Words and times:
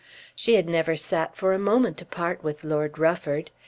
She 0.35 0.55
had 0.55 0.67
never 0.67 0.95
sat 0.95 1.35
for 1.35 1.53
a 1.53 1.59
moment 1.59 2.01
apart 2.01 2.43
with 2.43 2.63
Lord 2.63 2.97
Rufford. 2.97 3.51